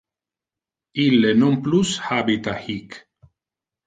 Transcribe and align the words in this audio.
Ille 1.03 1.33
non 1.41 1.57
plus 1.67 1.91
habita 2.07 2.55
hic. 2.65 2.97